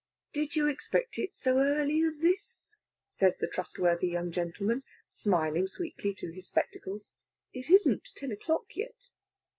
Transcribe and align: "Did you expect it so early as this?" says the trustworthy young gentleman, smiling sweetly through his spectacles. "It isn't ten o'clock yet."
"Did 0.33 0.55
you 0.55 0.67
expect 0.67 1.19
it 1.19 1.35
so 1.35 1.59
early 1.59 2.01
as 2.01 2.21
this?" 2.21 2.75
says 3.07 3.37
the 3.37 3.47
trustworthy 3.47 4.07
young 4.07 4.31
gentleman, 4.31 4.81
smiling 5.05 5.67
sweetly 5.67 6.15
through 6.15 6.31
his 6.31 6.47
spectacles. 6.47 7.11
"It 7.53 7.69
isn't 7.69 8.09
ten 8.15 8.31
o'clock 8.31 8.75
yet." 8.75 9.11